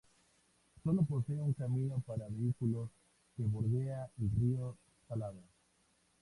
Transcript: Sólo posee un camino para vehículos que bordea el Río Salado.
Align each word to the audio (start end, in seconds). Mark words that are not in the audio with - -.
Sólo 0.83 1.03
posee 1.03 1.39
un 1.43 1.53
camino 1.53 1.99
para 2.07 2.27
vehículos 2.27 2.89
que 3.37 3.43
bordea 3.43 4.09
el 4.19 4.31
Río 4.31 4.75
Salado. 5.07 5.43